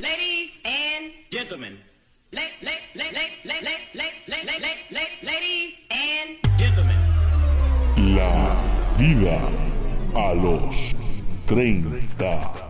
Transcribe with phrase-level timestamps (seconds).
[0.00, 1.76] Ladies and gentlemen.
[2.32, 2.72] La la
[5.20, 6.96] ladies and gentlemen.
[8.16, 8.56] La
[8.96, 9.38] vida
[10.14, 10.94] a los
[11.46, 12.69] 30.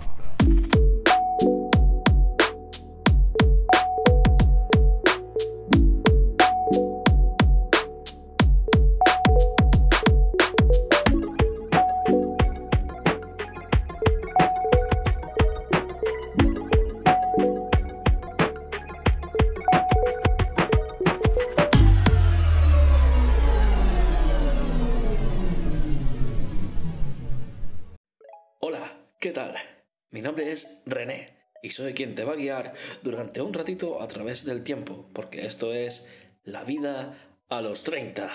[30.12, 31.28] Mi nombre es René
[31.62, 35.46] y soy quien te va a guiar durante un ratito a través del tiempo, porque
[35.46, 36.10] esto es
[36.42, 37.16] la vida
[37.48, 38.28] a los 30.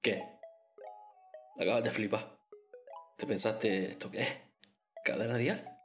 [0.00, 0.24] ¿Qué?
[1.56, 2.38] ¿La acabas de flipar?
[3.18, 4.28] ¿Te pensaste esto qué es?
[5.04, 5.78] ¿Cadena dial?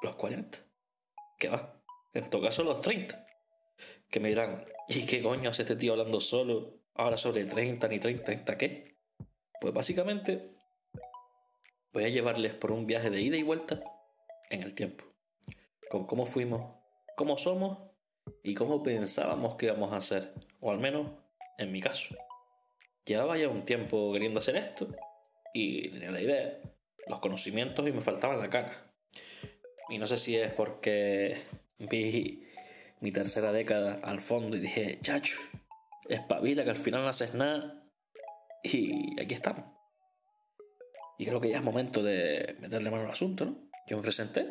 [0.00, 0.58] ¿Los 40?
[1.36, 1.82] ¿Qué va?
[2.12, 3.26] En todo caso los 30.
[4.08, 7.98] Que me dirán, ¿y qué coño hace este tío hablando solo ahora sobre 30 ni
[7.98, 8.98] 30, 30 qué?
[9.60, 10.53] Pues básicamente
[11.94, 13.80] voy a llevarles por un viaje de ida y vuelta
[14.50, 15.04] en el tiempo.
[15.88, 16.74] Con cómo fuimos,
[17.16, 17.78] cómo somos
[18.42, 20.34] y cómo pensábamos que íbamos a ser.
[20.60, 21.12] O al menos
[21.56, 22.16] en mi caso.
[23.06, 24.88] Llevaba ya un tiempo queriendo hacer esto
[25.52, 26.58] y tenía la idea,
[27.06, 28.92] los conocimientos y me faltaba la cara.
[29.88, 31.42] Y no sé si es porque
[31.78, 32.44] vi
[33.00, 35.36] mi tercera década al fondo y dije, chacho,
[36.08, 37.86] espabila que al final no haces nada
[38.64, 39.73] y aquí estamos.
[41.18, 43.56] Y creo que ya es momento de meterle mano al asunto, ¿no?
[43.86, 44.50] Yo me presenté.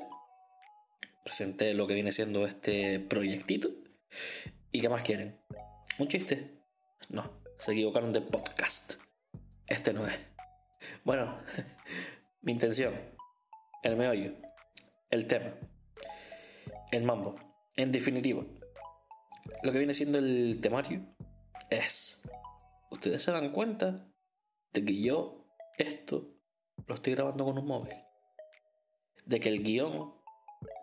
[1.23, 3.69] Presenté lo que viene siendo este proyectito.
[4.71, 5.39] ¿Y qué más quieren?
[5.99, 6.63] ¿Un chiste?
[7.09, 8.95] No, se equivocaron de podcast.
[9.67, 10.19] Este no es.
[11.03, 11.37] Bueno,
[12.41, 12.93] mi intención,
[13.83, 14.33] el meollo,
[15.09, 15.53] el tema,
[16.91, 17.35] el mambo.
[17.75, 18.43] En definitiva,
[19.63, 21.01] lo que viene siendo el temario
[21.69, 22.21] es
[22.91, 24.07] ustedes se dan cuenta
[24.71, 25.45] de que yo
[25.77, 26.32] esto
[26.87, 27.93] lo estoy grabando con un móvil.
[29.25, 30.13] De que el guion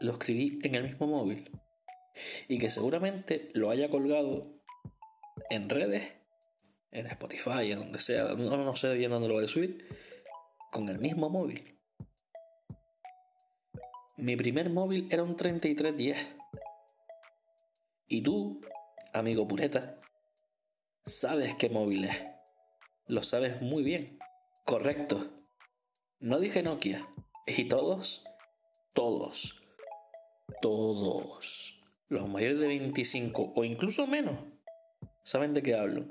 [0.00, 1.50] lo escribí en el mismo móvil.
[2.49, 4.53] Y que seguramente lo haya colgado
[5.50, 6.12] en redes,
[6.91, 9.87] en Spotify, en donde sea, no, no sé bien dónde lo voy a subir,
[10.71, 11.78] con el mismo móvil.
[14.17, 16.37] Mi primer móvil era un 3310.
[18.09, 18.61] Y tú,
[19.12, 20.00] amigo pureta,
[21.05, 22.27] sabes qué móvil es.
[23.06, 24.19] Lo sabes muy bien.
[24.65, 25.39] Correcto.
[26.20, 27.08] No dije Nokia.
[27.47, 28.25] Y todos,
[28.92, 29.62] todos,
[30.60, 34.38] todos, los mayores de 25 o incluso menos,
[35.22, 36.08] saben de qué hablo.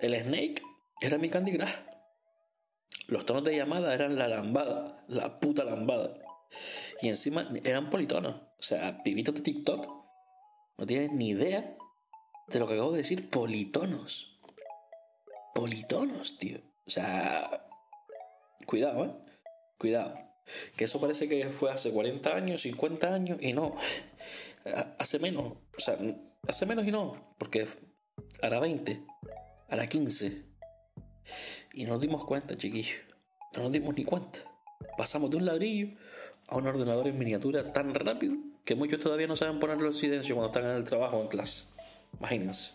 [0.00, 0.62] El Snake
[1.00, 1.70] era mi Candy Crush.
[3.06, 6.18] Los tonos de llamada eran la lambada, la puta lambada.
[7.00, 8.34] Y encima eran politonos.
[8.34, 9.86] O sea, pibitos de TikTok
[10.76, 11.76] no tienen ni idea
[12.48, 13.30] de lo que acabo de decir.
[13.30, 14.40] Politonos.
[15.54, 16.58] Politonos, tío.
[16.84, 17.66] O sea,
[18.64, 19.10] cuidado, ¿eh?
[19.78, 20.18] Cuidado.
[20.76, 23.74] Que eso parece que fue hace 40 años, 50 años y no.
[24.98, 25.54] Hace menos.
[25.76, 25.96] O sea,
[26.46, 27.34] hace menos y no.
[27.38, 27.66] Porque
[28.42, 29.02] hará 20,
[29.68, 30.42] hará 15.
[31.74, 33.00] Y no nos dimos cuenta, chiquillos.
[33.56, 34.40] No nos dimos ni cuenta.
[34.96, 35.96] Pasamos de un ladrillo
[36.48, 38.34] a un ordenador en miniatura tan rápido
[38.64, 41.28] que muchos todavía no saben ponerlo en silencio cuando están en el trabajo o en
[41.28, 41.66] clase.
[42.18, 42.72] Imagínense.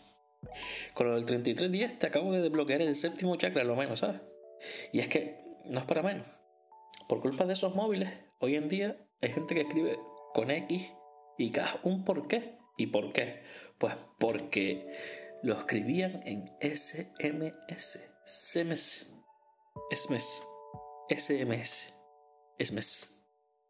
[0.93, 4.21] Con lo del 3310 te acabo de desbloquear el séptimo chakra, lo menos, ¿sabes?
[4.91, 6.27] Y es que no es para menos.
[7.07, 9.99] Por culpa de esos móviles, hoy en día hay gente que escribe
[10.33, 10.93] con X
[11.37, 12.57] y K un por qué.
[12.77, 13.43] ¿Y por qué?
[13.77, 14.91] Pues porque
[15.43, 17.13] lo escribían en SMS.
[18.25, 19.13] SMS.
[19.89, 20.43] SMS.
[21.09, 21.93] SMS.
[22.59, 23.23] SMS.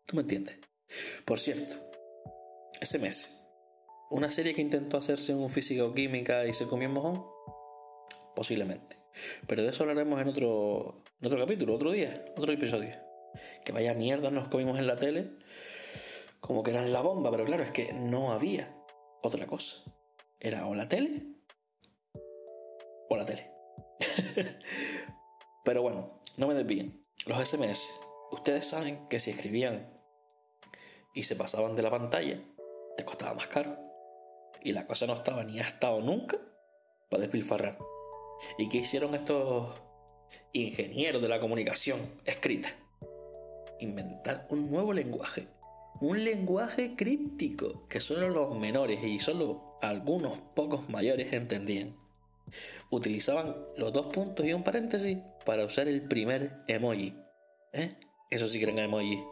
[0.05, 0.57] ¿Tú me entiendes?
[1.25, 1.75] Por cierto,
[2.81, 3.41] SMS.
[4.09, 7.25] ¿Una serie que intentó hacerse un física o química y se comió un mojón?
[8.35, 8.97] Posiblemente.
[9.47, 12.95] Pero de eso hablaremos en otro, en otro capítulo, otro día, otro episodio.
[13.63, 15.31] Que vaya mierda nos comimos en la tele,
[16.39, 18.75] como que eran la bomba, pero claro, es que no había
[19.21, 19.91] otra cosa.
[20.39, 21.27] Era o la tele
[23.09, 23.51] o la tele.
[25.63, 27.05] pero bueno, no me desvíen.
[27.27, 28.01] Los SMS,
[28.31, 29.93] ustedes saben que si escribían
[31.13, 32.41] y se pasaban de la pantalla,
[32.97, 33.77] te costaba más caro.
[34.63, 36.37] Y la cosa no estaba ni ha estado nunca
[37.09, 37.77] para despilfarrar.
[38.57, 39.79] ¿Y qué hicieron estos
[40.53, 42.69] ingenieros de la comunicación escrita?
[43.79, 45.47] Inventar un nuevo lenguaje.
[45.99, 51.95] Un lenguaje críptico que solo los menores y solo algunos pocos mayores entendían.
[52.89, 57.15] Utilizaban los dos puntos y un paréntesis para usar el primer emoji.
[57.73, 57.95] ¿Eh?
[58.29, 59.23] Eso sí que eran emoji.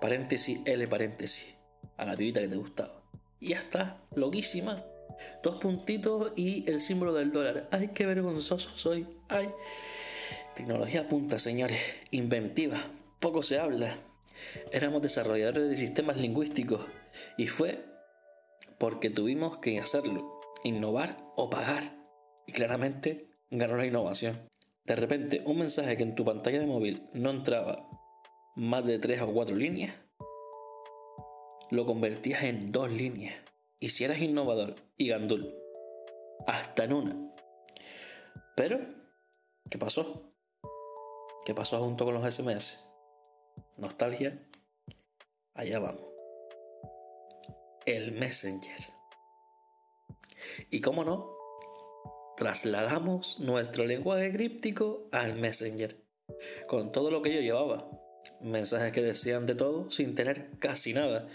[0.00, 1.56] Paréntesis, L paréntesis.
[1.96, 3.02] A la pibita que te gustaba.
[3.40, 4.84] Y ya está, loquísima.
[5.42, 7.68] Dos puntitos y el símbolo del dólar.
[7.70, 9.06] Ay, qué vergonzoso soy.
[9.28, 9.50] Ay.
[10.54, 11.80] Tecnología punta, señores.
[12.12, 12.78] Inventiva.
[13.18, 13.96] Poco se habla.
[14.70, 16.86] Éramos desarrolladores de sistemas lingüísticos.
[17.36, 17.84] Y fue
[18.78, 20.40] porque tuvimos que hacerlo.
[20.62, 21.96] Innovar o pagar.
[22.46, 24.48] Y claramente ganó la innovación.
[24.84, 27.88] De repente, un mensaje que en tu pantalla de móvil no entraba
[28.54, 29.96] más de tres o cuatro líneas,
[31.70, 33.34] lo convertías en dos líneas.
[33.80, 35.52] Y si eras innovador y gandul,
[36.46, 37.34] hasta en una.
[38.54, 38.78] Pero,
[39.68, 40.33] ¿qué pasó?
[41.44, 42.88] ¿Qué pasó junto con los SMS?
[43.78, 44.38] Nostalgia.
[45.54, 46.02] Allá vamos.
[47.86, 48.80] El Messenger.
[50.70, 51.36] Y cómo no,
[52.36, 55.96] trasladamos nuestro lenguaje críptico al Messenger.
[56.66, 57.90] Con todo lo que yo llevaba.
[58.40, 61.28] Mensajes que decían de todo sin tener casi nada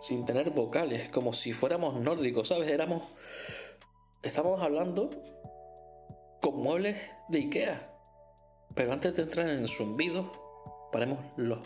[0.00, 2.68] sin tener vocales, como si fuéramos nórdicos, ¿sabes?
[2.68, 3.02] Éramos.
[4.22, 5.10] Estábamos hablando
[6.40, 6.96] con muebles
[7.28, 7.97] de Ikea.
[8.78, 11.58] Pero antes de entrar en zumbido, paremos, los,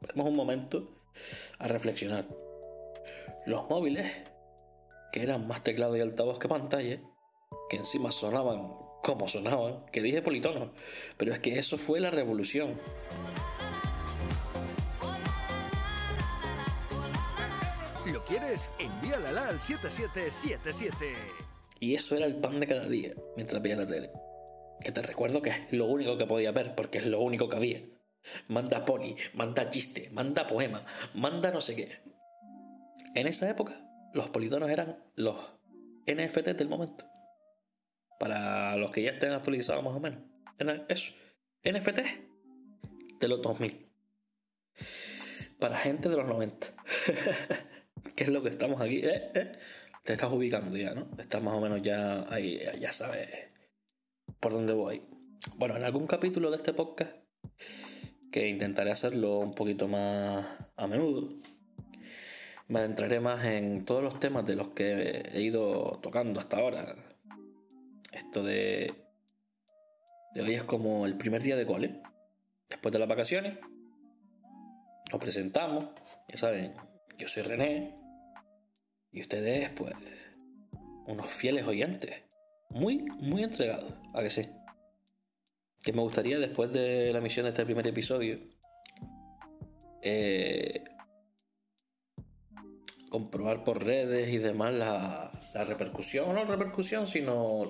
[0.00, 0.98] paremos un momento
[1.60, 2.26] a reflexionar.
[3.46, 4.10] Los móviles,
[5.12, 7.00] que eran más teclado y altavoz que pantalla,
[7.70, 8.68] que encima sonaban
[9.00, 10.72] como sonaban, que dije politono,
[11.16, 12.74] pero es que eso fue la revolución.
[18.12, 18.68] ¿Lo quieres?
[18.80, 21.14] Envíala al 7777.
[21.78, 24.10] Y eso era el pan de cada día mientras veía la tele.
[24.82, 27.56] Que te recuerdo que es lo único que podía ver, porque es lo único que
[27.56, 27.82] había.
[28.48, 30.84] Manda pony, manda chiste, manda poema,
[31.14, 31.98] manda no sé qué.
[33.14, 33.80] En esa época,
[34.12, 35.36] los politonos eran los
[36.06, 37.04] NFT del momento.
[38.18, 40.20] Para los que ya estén actualizados más o menos.
[40.58, 41.12] Eran eso.
[41.64, 42.00] NFT
[43.20, 43.86] de los 2000.
[45.58, 46.66] Para gente de los 90.
[48.16, 48.98] ¿Qué es lo que estamos aquí?
[48.98, 49.30] ¿Eh?
[49.34, 49.52] ¿Eh?
[50.04, 51.08] Te estás ubicando ya, ¿no?
[51.18, 53.28] Estás más o menos ya ahí, ya sabes
[54.40, 55.02] por dónde voy.
[55.56, 57.12] Bueno, en algún capítulo de este podcast,
[58.30, 60.46] que intentaré hacerlo un poquito más
[60.76, 61.34] a menudo,
[62.68, 66.96] me adentraré más en todos los temas de los que he ido tocando hasta ahora.
[68.12, 68.94] Esto de,
[70.34, 72.02] de hoy es como el primer día de cole.
[72.68, 73.58] Después de las vacaciones,
[75.10, 75.86] nos presentamos,
[76.28, 76.74] ya saben,
[77.16, 77.98] yo soy René,
[79.10, 79.94] y ustedes, pues,
[81.06, 82.27] unos fieles oyentes.
[82.70, 84.48] Muy, muy entregados, a que sí.
[85.82, 88.38] Que me gustaría, después de la emisión de este primer episodio,
[90.02, 90.84] eh,
[93.10, 97.66] comprobar por redes y demás la, la repercusión, no repercusión, sino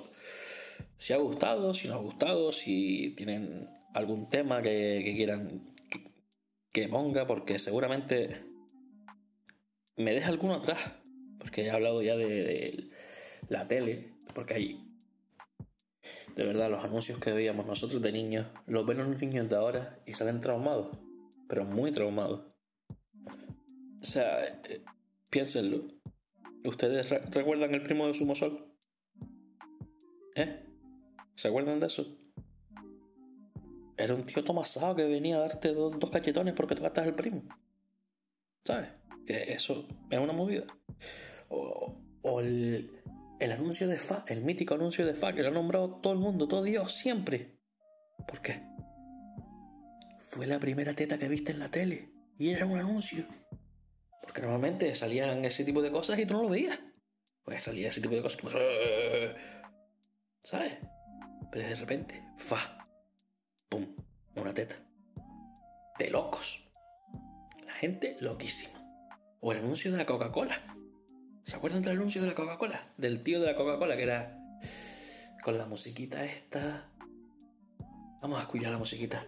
[0.97, 6.11] si ha gustado, si no ha gustado, si tienen algún tema que, quieran que,
[6.73, 8.43] que, ponga, porque seguramente
[9.97, 10.79] me deja alguno atrás
[11.39, 12.91] porque he hablado ya de,
[13.49, 14.88] la tele, porque hay
[16.39, 19.99] de verdad, los anuncios que veíamos nosotros de niños, los ven los niños de ahora
[20.07, 20.97] y salen traumados,
[21.49, 22.43] pero muy traumados.
[24.01, 24.85] O sea, eh,
[25.31, 25.83] piénsenlo.
[26.65, 28.73] ¿Ustedes recuerdan el primo de Sumosol?
[30.37, 30.65] ¿Eh?
[31.35, 32.07] ¿Se acuerdan de eso?
[33.97, 37.43] Era un tío tomasado que venía a darte dos, cachetones porque tocaste el primo.
[38.63, 38.91] ¿Sabes?
[39.27, 40.67] Que eso es una movida.
[41.49, 42.93] O, el,
[43.53, 46.49] anuncio de Fa, el mítico anuncio de Fa, que lo ha nombrado todo el mundo,
[46.49, 47.59] todo Dios, siempre.
[48.27, 48.63] ¿Por qué?
[50.19, 52.11] Fue la primera teta que viste en la tele.
[52.39, 53.25] Y era un anuncio.
[54.23, 56.79] Porque normalmente salían ese tipo de cosas y tú no lo veías.
[57.45, 58.41] Pues salía ese tipo de cosas.
[60.43, 60.75] ¿Sabes?
[61.51, 62.87] Pero de repente, fa.
[63.69, 63.87] Pum.
[64.37, 64.77] Una teta.
[65.99, 66.69] De locos.
[67.67, 68.79] La gente loquísima.
[69.41, 70.78] O el anuncio de la Coca-Cola.
[71.49, 72.89] ¿Se acuerdan del anuncio de la Coca-Cola?
[72.99, 74.39] Del tío de la Coca-Cola que era
[75.43, 76.91] con la musiquita esta.
[78.21, 79.27] Vamos a escuchar la musiquita.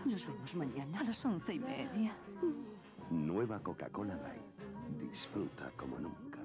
[0.00, 2.16] Nos vemos mañana a las once y media.
[3.10, 5.00] Nueva Coca-Cola Light.
[5.00, 6.40] Disfruta como nunca.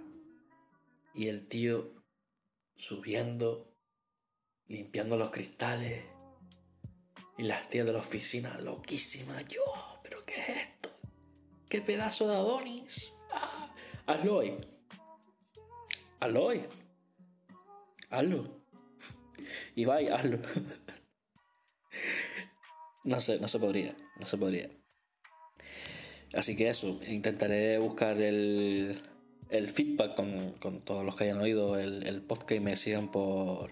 [1.13, 1.93] Y el tío
[2.75, 3.73] subiendo,
[4.67, 6.05] limpiando los cristales,
[7.37, 9.47] Y las tías de la oficina, loquísimas.
[9.47, 9.61] Yo,
[10.03, 10.89] ¿pero qué es esto?
[11.69, 13.15] ¿Qué pedazo de Adonis?
[13.31, 13.71] Ah,
[14.07, 14.57] hazlo hoy.
[16.19, 16.63] Hazlo hoy.
[18.09, 18.61] Hazlo.
[19.75, 20.39] Y vaya, hazlo.
[23.07, 23.95] no sé, no se podría.
[24.19, 24.69] No se podría.
[26.33, 28.99] Así que eso, intentaré buscar el,
[29.49, 33.09] el feedback con, con todos los que hayan oído el, el podcast y me sigan
[33.09, 33.71] por,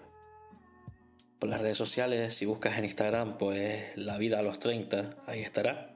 [1.38, 2.34] por las redes sociales.
[2.34, 5.94] Si buscas en Instagram, pues La Vida a los 30, ahí estará.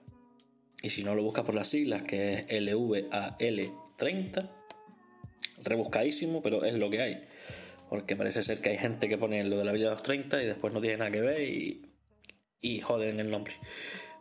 [0.83, 4.51] Y si no lo buscas por las siglas, que es LVAL30,
[5.65, 7.21] rebuscadísimo, pero es lo que hay.
[7.89, 10.43] Porque parece ser que hay gente que pone lo de La Vida a los 30
[10.43, 11.90] y después no tiene nada que ver y,
[12.61, 13.55] y joden el nombre.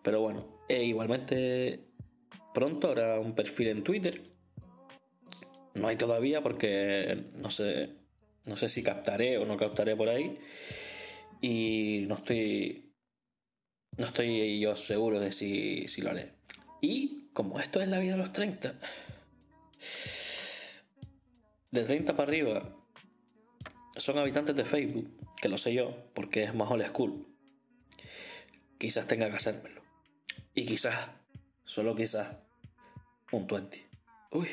[0.03, 1.87] Pero bueno, e igualmente
[2.53, 4.21] pronto habrá un perfil en Twitter.
[5.73, 7.95] No hay todavía porque no sé,
[8.45, 10.37] no sé si captaré o no captaré por ahí.
[11.41, 12.93] Y no estoy.
[13.97, 16.33] No estoy yo seguro de si, si lo haré.
[16.81, 18.79] Y como esto es la vida de los 30.
[21.71, 22.75] De 30 para arriba
[23.95, 25.09] son habitantes de Facebook,
[25.41, 27.27] que lo sé yo, porque es más old school.
[28.79, 29.81] Quizás tenga que hacérmelo.
[30.55, 31.11] Y quizás,
[31.65, 32.37] solo quizás,
[33.33, 33.89] un 20.
[34.31, 34.47] Uy.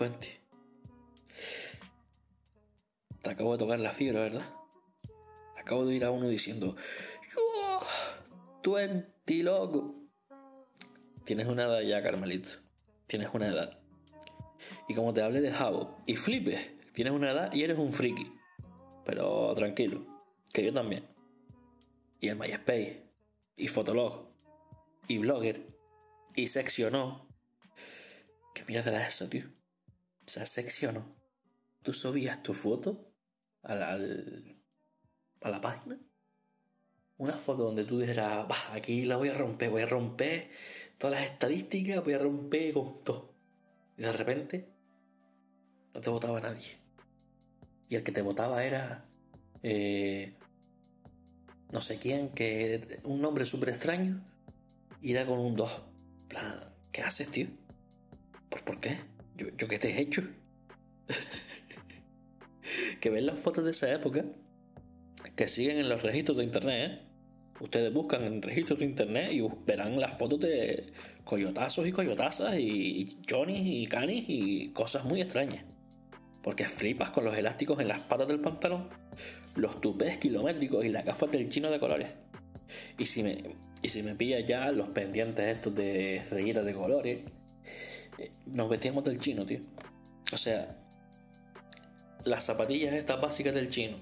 [0.00, 0.40] 20.
[3.20, 4.46] Te acabo de tocar la fibra, ¿verdad?
[5.58, 6.74] Acabo de ir a uno diciendo,
[8.64, 8.72] ¡Yo!
[8.72, 9.94] 20, loco.
[11.24, 12.48] Tienes una edad ya, Carmelito.
[13.06, 13.78] Tienes una edad.
[14.88, 16.60] Y como te hablé de Jabo y flipes,
[16.94, 18.32] tienes una edad y eres un friki.
[19.04, 20.06] Pero tranquilo,
[20.52, 21.15] que yo también.
[22.20, 23.02] Y el MySpace,
[23.56, 24.28] y Fotolog,
[25.08, 25.66] y Blogger,
[26.34, 27.28] y Seccionó.
[28.54, 29.44] ¿Qué mierda era eso, tío?
[30.24, 31.14] O sea, Seccionó.
[31.82, 33.12] ¿Tú subías tu foto
[33.62, 34.56] al, al-
[35.42, 35.98] a la página?
[37.18, 40.50] Una foto donde tú dijeras, "Bah, aquí la voy a romper, voy a romper
[40.98, 43.34] todas las estadísticas, voy a romper con todo.
[43.96, 44.68] Y de repente,
[45.94, 46.76] no te votaba nadie.
[47.88, 49.04] Y el que te votaba era.
[49.62, 50.34] eh,
[51.72, 53.00] no sé quién, que.
[53.04, 54.20] Un nombre súper extraño.
[55.02, 55.70] Era con un 2.
[56.28, 56.60] plan,
[56.92, 57.46] ¿qué haces, tío?
[58.48, 58.98] ¿Por, por qué?
[59.36, 60.22] ¿Yo, ¿Yo qué te he hecho?
[63.00, 64.24] que ven las fotos de esa época.
[65.34, 67.06] Que siguen en los registros de internet, ¿eh?
[67.60, 70.92] Ustedes buscan en registros de internet y verán las fotos de
[71.24, 75.64] coyotazos y coyotazas y Johnny y canis y cosas muy extrañas.
[76.42, 78.88] Porque flipas con los elásticos en las patas del pantalón,
[79.56, 82.08] los tupés kilométricos y las gafas del chino de colores.
[82.98, 83.42] Y si me,
[83.82, 87.20] y si me pilla ya los pendientes estos de estrellitas de colores,
[88.18, 89.60] eh, nos vestíamos del chino, tío.
[90.32, 90.76] O sea,
[92.24, 93.96] las zapatillas estas básicas del chino,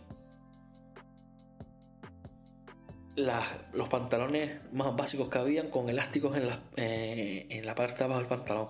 [3.16, 7.99] las- los pantalones más básicos que habían con elásticos en la, eh, en la parte
[7.99, 8.68] de abajo del pantalón.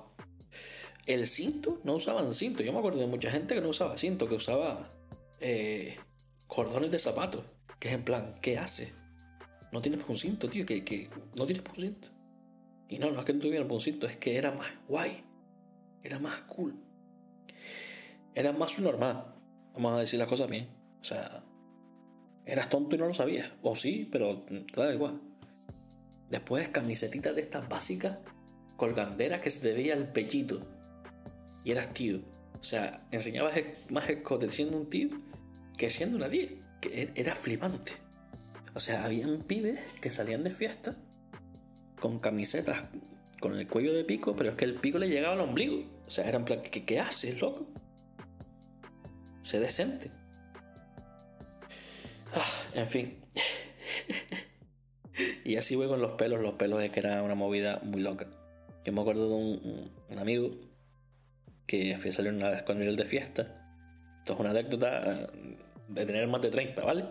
[1.07, 2.63] El cinto, no usaban cinto.
[2.63, 4.89] Yo me acuerdo de mucha gente que no usaba cinto, que usaba
[5.41, 5.97] eh,
[6.55, 7.45] cordones de zapatos.
[7.81, 8.93] Que es en plan, ¿qué hace?
[9.73, 12.09] No tienes un cinto, tío, que, que no tienes un cinto.
[12.89, 15.25] Y no, no es que no tuviera un cinto, es que era más guay.
[16.03, 16.77] Era más cool.
[18.35, 19.35] Era más normal.
[19.75, 20.69] Vamos a decir las cosas bien.
[21.01, 21.45] O sea,
[22.47, 23.51] eras tonto y no lo sabías.
[23.63, 25.21] O sí, pero te da igual.
[26.31, 28.19] Después, camisetitas de estas básicas,
[28.77, 30.61] colganderas que se te veía el pechito.
[31.65, 32.21] Y eras tío.
[32.61, 33.55] O sea, enseñabas
[33.91, 35.09] más escote un tío
[35.77, 36.49] que siendo una tía.
[36.81, 37.93] Que e- era flipante.
[38.75, 40.97] O sea, habían pibes que salían de fiesta
[42.01, 42.85] con camisetas
[43.41, 45.83] con el cuello de pico, pero es que el pico le llegaba al ombligo.
[46.07, 47.67] O sea, era en plan, ¿qué, haces, loco?
[49.43, 50.11] Sé decente.
[52.33, 53.19] Ah, en fin.
[55.45, 56.41] y así voy con los pelos.
[56.41, 58.29] Los pelos es que era una movida muy loca.
[58.83, 60.51] Yo me acuerdo de un amigo
[61.67, 63.64] que fui a salir una vez con él de fiesta.
[64.25, 65.31] Esto es una anécdota
[65.89, 67.05] de tener más de 30, ¿vale?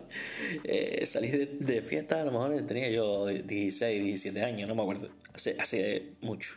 [0.63, 5.09] Eh, salí de, fiesta, a lo mejor tenía yo 16, 17 años, no me acuerdo.
[5.31, 6.55] Hace, mucho.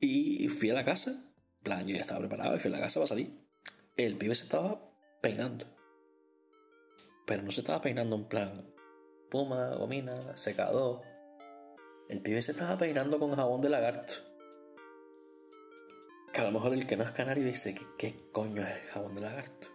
[0.00, 1.30] Y fui a la casa.
[1.62, 3.30] Plan, yo ya estaba preparado y fui a la casa para salir.
[3.96, 4.80] El pibe se estaba
[5.20, 5.64] peinando.
[7.24, 8.66] Pero no se estaba peinando en plan
[9.30, 11.02] puma, gomina, secador.
[12.08, 14.33] El pibe se estaba peinando con jabón de lagarto.
[16.34, 18.90] Que a lo mejor el que no es canario dice, ¿qué, qué coño es el
[18.90, 19.68] jabón de lagarto?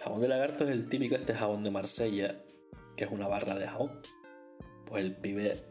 [0.00, 2.42] Jabón de lagarto es el típico este jabón de Marsella,
[2.96, 4.02] que es una barra de jabón.
[4.86, 5.62] Pues el pibe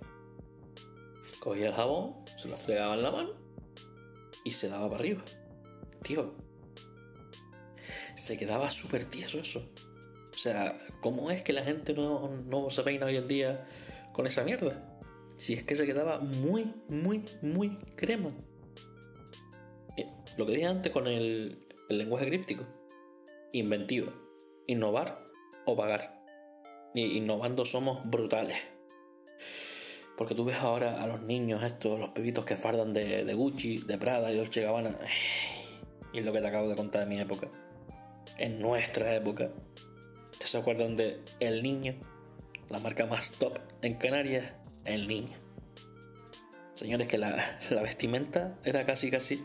[1.42, 3.32] cogía el jabón, se lo fregaba en la mano
[4.46, 5.26] y se daba para arriba.
[6.04, 6.34] Tío,
[8.16, 9.70] se quedaba súper tieso eso.
[10.34, 13.68] O sea, ¿cómo es que la gente no, no se peina hoy en día
[14.14, 14.98] con esa mierda?
[15.36, 18.32] Si es que se quedaba muy, muy, muy crema.
[20.40, 22.64] Lo que dije antes con el, lenguaje críptico.
[23.52, 24.14] Inventiva.
[24.68, 25.22] Innovar
[25.66, 26.24] o pagar.
[26.96, 28.58] Y innovando somos brutales.
[30.18, 33.98] Porque tú ves ahora a los niños estos, los pebitos que fardan de, Gucci, de
[33.98, 34.96] Prada y Dolce Gabbana.
[36.14, 37.50] Y es lo que te acabo de contar de mi época.
[38.38, 39.52] En nuestra época.
[40.40, 41.96] ¿Te se acuerdan de El Niño?
[42.70, 44.54] La marca más top en Canarias,
[44.86, 45.36] El Niño.
[46.76, 49.44] Señores, que la vestimenta era casi, casi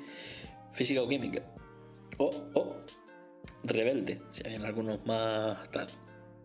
[0.74, 1.42] física o química.
[2.18, 2.76] O, o,
[3.62, 5.88] rebelde, si hay algunos más tal.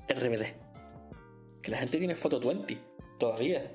[0.07, 0.45] RBD.
[1.61, 2.77] Que la gente tiene foto 20
[3.19, 3.71] todavía.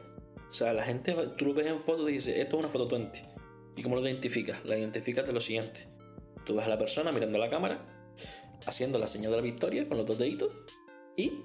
[0.50, 2.86] O sea, la gente, tú lo ves en foto y dices, esto es una foto
[2.88, 3.22] 20.
[3.76, 4.64] ¿Y cómo lo identificas?
[4.64, 5.88] La identificas de lo siguiente.
[6.44, 7.78] Tú ves a la persona mirando la cámara,
[8.66, 10.52] haciendo la señal de la victoria con los dos deditos
[11.16, 11.42] y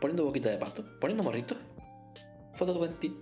[0.00, 1.58] poniendo boquita de pato, poniendo morritos.
[2.54, 3.12] Foto 20.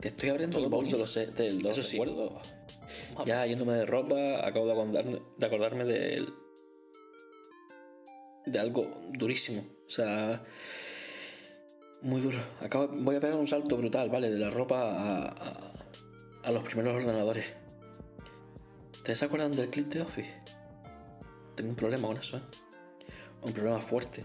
[0.00, 2.00] Te estoy abriendo el baúl de los, de los Eso sí.
[3.24, 6.26] Ya yéndome de ropa, acabo de acordarme de, acordarme de,
[8.46, 9.64] de algo durísimo.
[9.86, 10.42] O sea,
[12.02, 12.38] muy duro.
[12.60, 14.30] Acabo, voy a pegar un salto brutal, ¿vale?
[14.30, 15.72] De la ropa a, a,
[16.44, 17.46] a los primeros ordenadores.
[18.92, 20.42] ¿Ustedes se acuerdan del clip de Office?
[21.54, 22.42] Tengo un problema con eso, ¿eh?
[23.42, 24.24] Un problema fuerte.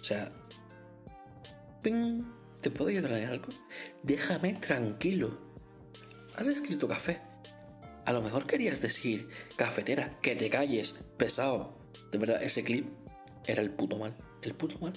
[0.00, 0.30] O sea,
[1.82, 2.22] ¡ping!
[2.64, 3.48] ¿Te puedo ayudar en algo?
[4.02, 5.36] Déjame tranquilo.
[6.34, 7.20] Has escrito café.
[8.06, 11.76] A lo mejor querías decir, cafetera, que te calles, pesado.
[12.10, 12.88] De verdad, ese clip
[13.44, 14.16] era el puto mal.
[14.40, 14.94] El puto mal.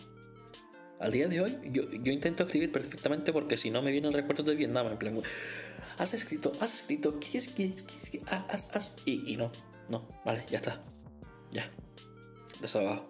[1.02, 4.56] Al día de hoy, yo, intento escribir perfectamente porque si no me vienen recuerdos de
[4.56, 4.88] Vietnam.
[4.88, 5.22] En plan,
[5.98, 8.22] has escrito, has escrito, ¿qué es, qué es, qué?
[8.28, 8.96] Ah, has, has.
[9.04, 9.52] Y, y no,
[9.90, 10.82] no, vale, ya está.
[11.52, 11.70] Ya.
[12.62, 13.10] Desahogado.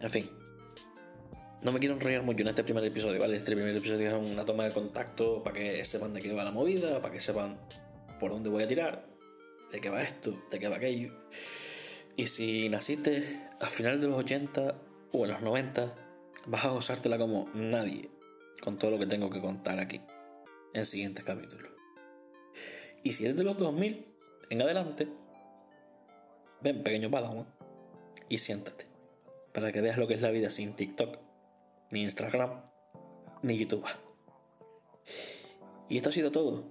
[0.00, 0.39] En fin.
[1.62, 3.36] No me quiero enrollar mucho en este primer episodio, ¿vale?
[3.36, 6.52] Este primer episodio es una toma de contacto para que sepan de qué va la
[6.52, 7.58] movida, para que sepan
[8.18, 9.04] por dónde voy a tirar,
[9.70, 11.12] de qué va esto, de qué va aquello.
[12.16, 14.74] Y si naciste a finales de los 80
[15.12, 15.94] o en los 90,
[16.46, 18.08] vas a gozártela como nadie
[18.62, 20.00] con todo lo que tengo que contar aquí
[20.72, 21.72] en siguientes capítulos.
[23.02, 24.06] Y si eres de los 2000
[24.48, 25.08] en adelante,
[26.62, 27.46] ven, pequeño padawan,
[28.30, 28.86] y siéntate
[29.52, 31.29] para que veas lo que es la vida sin TikTok,
[31.90, 32.62] ni Instagram,
[33.42, 33.84] ni YouTube.
[35.88, 36.64] Y esto ha sido todo.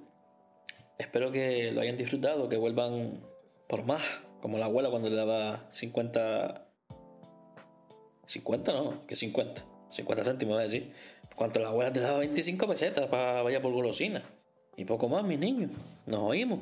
[0.97, 3.21] Espero que lo hayan disfrutado, que vuelvan
[3.67, 4.01] por más,
[4.41, 6.65] como la abuela cuando le daba 50...
[8.25, 9.65] 50 no, que 50.
[9.89, 10.93] 50 céntimos, voy a decir.
[11.35, 14.23] Cuanto la abuela te daba 25 pesetas para vaya por golosina.
[14.77, 15.71] Y poco más, mis niños.
[16.05, 16.59] Nos oímos.